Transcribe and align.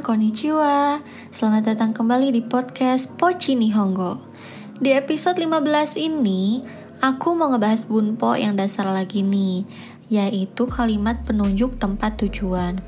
konnichiwa. 0.00 1.04
Selamat 1.28 1.68
datang 1.68 1.92
kembali 1.92 2.32
di 2.32 2.40
podcast 2.40 3.04
Pochi 3.20 3.52
Nihongo. 3.52 4.16
Di 4.80 4.96
episode 4.96 5.36
15 5.36 6.00
ini, 6.00 6.64
aku 7.04 7.36
mau 7.36 7.52
ngebahas 7.52 7.84
bunpo 7.84 8.32
yang 8.32 8.56
dasar 8.56 8.88
lagi 8.88 9.20
nih, 9.20 9.68
yaitu 10.08 10.64
kalimat 10.64 11.20
penunjuk 11.28 11.76
tempat 11.76 12.16
tujuan. 12.16 12.80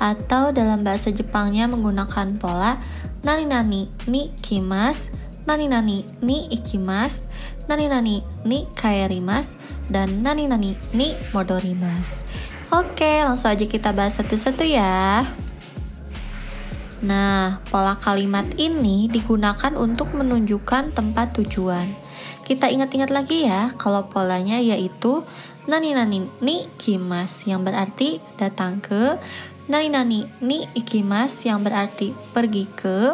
Atau 0.00 0.56
dalam 0.56 0.88
bahasa 0.88 1.12
Jepangnya 1.12 1.68
menggunakan 1.68 2.40
pola 2.40 2.80
nani 3.20 3.44
nani 3.44 3.92
ni 4.08 4.32
kimas, 4.40 5.12
nani 5.44 5.68
nani 5.68 6.08
ni 6.24 6.48
ikimas, 6.48 7.28
nani 7.68 7.92
nani 7.92 8.24
ni 8.48 8.64
kaerimas, 8.72 9.52
dan 9.92 10.24
nani 10.24 10.48
nani 10.48 10.80
ni 10.96 11.12
modorimas. 11.36 12.24
Oke, 12.72 13.20
langsung 13.20 13.52
aja 13.52 13.68
kita 13.68 13.92
bahas 13.92 14.16
satu-satu 14.16 14.64
ya. 14.64 15.43
Nah, 17.04 17.60
pola 17.68 18.00
kalimat 18.00 18.48
ini 18.56 19.12
digunakan 19.12 19.76
untuk 19.76 20.16
menunjukkan 20.16 20.96
tempat 20.96 21.36
tujuan. 21.36 21.92
Kita 22.48 22.72
ingat-ingat 22.72 23.12
lagi 23.12 23.44
ya, 23.44 23.76
kalau 23.76 24.08
polanya 24.08 24.56
yaitu 24.56 25.20
nani 25.68 25.92
nani 25.92 26.24
ni 26.40 26.64
kimas 26.80 27.44
yang 27.44 27.60
berarti 27.60 28.24
datang 28.40 28.80
ke, 28.80 29.20
nani 29.68 29.92
nani 29.92 30.20
ni 30.40 30.64
ikimas 30.72 31.44
yang 31.44 31.60
berarti 31.60 32.16
pergi 32.32 32.64
ke, 32.72 33.12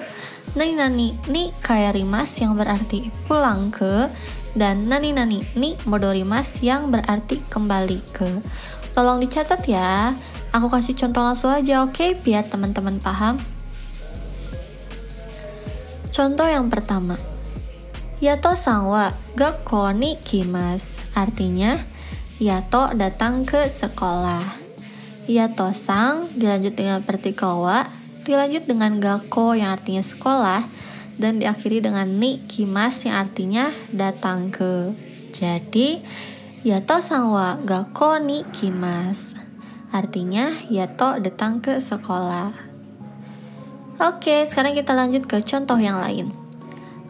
nani 0.54 0.78
nani 0.78 1.08
ni 1.26 1.50
kayarimas 1.58 2.30
yang 2.38 2.54
berarti 2.54 3.10
pulang 3.26 3.74
ke, 3.74 4.06
dan 4.54 4.86
nani 4.86 5.10
nani 5.10 5.42
ni 5.58 5.74
modorimas 5.82 6.62
yang 6.62 6.94
berarti 6.94 7.42
kembali 7.50 7.98
ke. 8.14 8.38
Tolong 8.94 9.18
dicatat 9.18 9.62
ya. 9.66 10.14
Aku 10.50 10.66
kasih 10.66 10.98
contoh 10.98 11.22
langsung 11.22 11.54
aja, 11.54 11.86
oke? 11.86 11.94
Okay? 11.94 12.10
Biar 12.18 12.42
teman-teman 12.46 12.98
paham. 12.98 13.38
Contoh 16.20 16.44
yang 16.44 16.68
pertama. 16.68 17.16
Yato 18.20 18.52
sang 18.52 18.92
wa 18.92 19.08
gakko 19.40 19.88
kimas. 20.20 21.00
Artinya, 21.16 21.80
Yato 22.36 22.92
datang 22.92 23.48
ke 23.48 23.64
sekolah. 23.64 24.44
Yato 25.24 25.72
sang 25.72 26.28
dilanjut 26.36 26.76
dengan 26.76 27.00
partikel 27.00 27.64
wa, 27.64 27.88
dilanjut 28.28 28.68
dengan 28.68 29.00
gakko 29.00 29.56
yang 29.56 29.72
artinya 29.72 30.04
sekolah, 30.04 30.60
dan 31.16 31.40
diakhiri 31.40 31.80
dengan 31.80 32.04
ni 32.20 32.44
kimas 32.44 33.00
yang 33.08 33.16
artinya 33.16 33.72
datang 33.88 34.52
ke. 34.52 34.92
Jadi, 35.32 36.04
Yato 36.68 37.00
sang 37.00 37.32
wa 37.32 37.56
gakko 37.64 38.20
ni 38.20 38.44
kimas. 38.52 39.40
Artinya, 39.88 40.52
Yato 40.68 41.16
datang 41.16 41.64
ke 41.64 41.80
sekolah. 41.80 42.69
Oke, 44.00 44.48
sekarang 44.48 44.72
kita 44.72 44.96
lanjut 44.96 45.28
ke 45.28 45.44
contoh 45.44 45.76
yang 45.76 46.00
lain. 46.00 46.32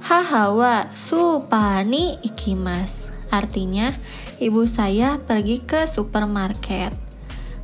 Haha 0.02 0.50
wa 0.50 0.91
supani 0.91 2.19
ikimas. 2.19 3.14
Artinya, 3.30 3.94
ibu 4.42 4.66
saya 4.66 5.22
pergi 5.22 5.62
ke 5.62 5.86
supermarket. 5.86 6.91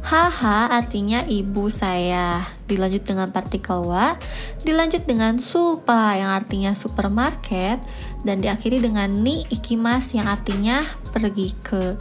Haha 0.06 0.70
artinya 0.70 1.26
ibu 1.26 1.66
saya. 1.66 2.46
Dilanjut 2.70 3.02
dengan 3.02 3.34
partikel 3.34 3.82
wa, 3.82 4.14
dilanjut 4.62 5.02
dengan 5.10 5.42
supa 5.42 6.14
yang 6.14 6.30
artinya 6.30 6.70
supermarket, 6.78 7.82
dan 8.22 8.38
diakhiri 8.38 8.78
dengan 8.78 9.10
ni 9.26 9.42
ikimas 9.50 10.14
yang 10.14 10.30
artinya 10.30 10.86
pergi 11.10 11.50
ke. 11.66 11.98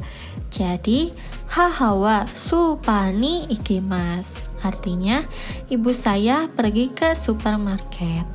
Jadi, 0.54 1.10
haha 1.50 1.92
wa 1.96 2.18
supani 2.34 3.50
ikimas. 3.50 4.50
Artinya, 4.66 5.22
ibu 5.70 5.94
saya 5.94 6.50
pergi 6.50 6.90
ke 6.90 7.14
supermarket. 7.14 8.26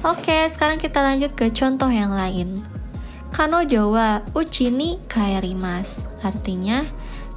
Oke, 0.00 0.46
sekarang 0.48 0.78
kita 0.80 1.02
lanjut 1.02 1.34
ke 1.34 1.50
contoh 1.52 1.90
yang 1.90 2.14
lain. 2.14 2.62
Kanojo 3.34 3.92
wa 3.92 4.24
uchi 4.32 4.72
ni 4.72 4.96
kaerimas. 5.10 6.08
Artinya, 6.24 6.86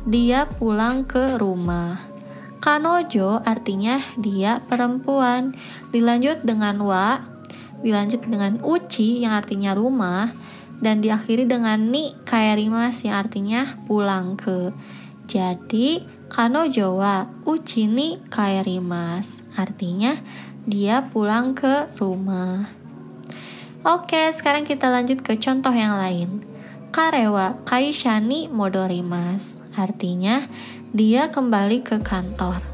dia 0.08 0.48
pulang 0.48 1.04
ke 1.06 1.38
rumah. 1.38 2.00
Kanojo 2.62 3.42
artinya 3.42 3.98
dia 4.22 4.62
perempuan. 4.70 5.58
Dilanjut 5.90 6.46
dengan 6.46 6.78
wa, 6.86 7.26
dilanjut 7.82 8.22
dengan 8.30 8.62
uchi 8.62 9.26
yang 9.26 9.34
artinya 9.34 9.74
rumah, 9.74 10.30
dan 10.82 11.00
diakhiri 11.00 11.46
dengan 11.46 11.94
ni 11.94 12.18
kaerimas 12.26 13.06
yang 13.06 13.22
artinya 13.22 13.80
pulang 13.88 14.36
ke. 14.36 14.74
Jadi, 15.30 16.04
Kanojo 16.32 16.96
wa 16.96 17.28
uchi 17.44 17.92
ni 17.92 18.16
kaerimas. 18.32 19.44
Artinya 19.60 20.16
dia 20.64 21.12
pulang 21.12 21.52
ke 21.52 21.92
rumah. 22.00 22.72
Oke, 23.84 24.32
sekarang 24.32 24.64
kita 24.64 24.88
lanjut 24.88 25.20
ke 25.20 25.36
contoh 25.36 25.76
yang 25.76 26.00
lain. 26.00 26.40
Karewa 26.96 27.60
kaisha 27.68 28.24
ni 28.24 28.48
modorimas. 28.48 29.60
Artinya 29.76 30.48
dia 30.96 31.28
kembali 31.28 31.84
ke 31.84 32.00
kantor. 32.00 32.71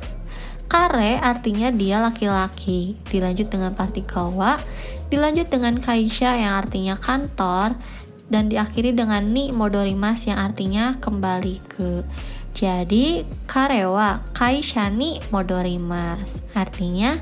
Kare 0.68 1.16
artinya 1.20 1.72
dia 1.72 2.04
laki-laki. 2.04 3.00
Dilanjut 3.08 3.48
dengan 3.48 3.72
partikel 3.72 4.36
wa, 4.36 4.60
dilanjut 5.08 5.48
dengan 5.48 5.80
kaisha 5.80 6.36
yang 6.36 6.60
artinya 6.60 7.00
kantor, 7.00 7.80
dan 8.28 8.52
diakhiri 8.52 8.92
dengan 8.92 9.32
ni 9.32 9.56
modorimas 9.56 10.28
yang 10.28 10.40
artinya 10.40 11.00
kembali 11.00 11.56
ke. 11.72 12.04
Jadi, 12.52 13.24
karewa 13.48 14.20
kaisha 14.36 14.92
ni 14.92 15.24
modorimas. 15.32 16.44
Artinya, 16.52 17.16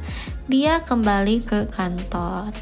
dia 0.49 0.81
kembali 0.81 1.43
ke 1.45 1.59
kantor. 1.69 2.55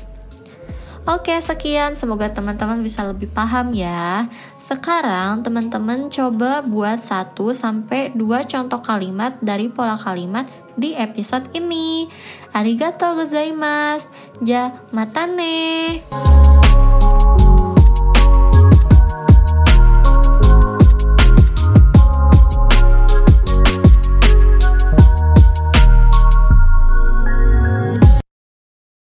Oke, 1.03 1.35
sekian. 1.43 1.99
Semoga 1.99 2.31
teman-teman 2.31 2.79
bisa 2.79 3.03
lebih 3.03 3.27
paham 3.27 3.75
ya. 3.75 4.31
Sekarang 4.55 5.43
teman-teman 5.43 6.07
coba 6.07 6.63
buat 6.63 7.03
1 7.03 7.35
sampai 7.51 8.15
2 8.15 8.47
contoh 8.47 8.79
kalimat 8.79 9.35
dari 9.43 9.67
pola 9.67 9.99
kalimat 9.99 10.47
di 10.75 10.93
episode 10.97 11.49
ini. 11.53 12.09
Arigato 12.53 13.13
gozaimasu. 13.17 14.09
Ja, 14.41 14.83
matane. 14.91 16.01